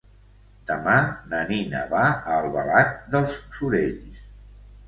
Demà 0.69 0.95
na 1.33 1.41
Nina 1.51 1.83
va 1.93 2.07
a 2.13 2.39
Albalat 2.39 2.97
dels 3.17 3.37
Sorells. 3.59 4.21